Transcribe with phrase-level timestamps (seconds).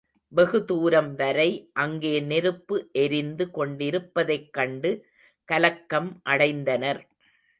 [0.33, 1.47] வெகு தூரம் வரை
[1.73, 4.91] அங்கே நெருப்பு எரிந்து கொண்டிருப்பதைக் கண்டு
[5.49, 7.01] கலக்கம் அடைந்தனர்.